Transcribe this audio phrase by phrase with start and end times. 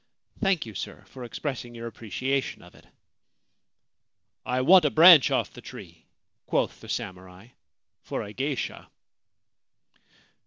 [0.39, 2.87] Thank you, sir, for expressing your apprecia tion of it.'
[3.69, 6.07] < 1 want a branch off the tree/
[6.47, 7.49] quoth the samurai,
[8.01, 8.89] 4 for a geisha.'